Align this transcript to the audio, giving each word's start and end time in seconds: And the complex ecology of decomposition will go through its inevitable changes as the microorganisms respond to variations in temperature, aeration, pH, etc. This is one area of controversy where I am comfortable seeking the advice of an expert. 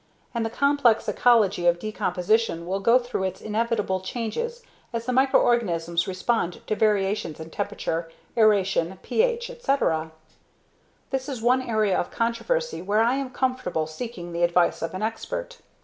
And 0.33 0.43
the 0.43 0.49
complex 0.49 1.07
ecology 1.07 1.67
of 1.67 1.77
decomposition 1.77 2.65
will 2.65 2.79
go 2.79 2.97
through 2.97 3.21
its 3.25 3.39
inevitable 3.39 3.99
changes 3.99 4.63
as 4.91 5.05
the 5.05 5.13
microorganisms 5.13 6.07
respond 6.07 6.65
to 6.65 6.75
variations 6.75 7.39
in 7.39 7.51
temperature, 7.51 8.09
aeration, 8.35 8.97
pH, 9.03 9.51
etc. 9.51 10.09
This 11.11 11.29
is 11.29 11.43
one 11.43 11.61
area 11.61 11.95
of 11.95 12.09
controversy 12.09 12.81
where 12.81 13.01
I 13.03 13.13
am 13.13 13.29
comfortable 13.29 13.85
seeking 13.85 14.31
the 14.33 14.41
advice 14.41 14.81
of 14.81 14.95
an 14.95 15.03
expert. 15.03 15.59